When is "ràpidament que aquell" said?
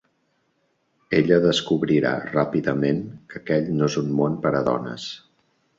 2.31-3.73